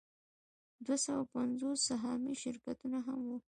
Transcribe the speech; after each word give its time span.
دوه 0.85 0.97
سوه 1.05 1.21
پنځوس 1.33 1.79
سهامي 1.89 2.33
شرکتونه 2.43 2.97
هم 3.07 3.19
وو 3.27 3.37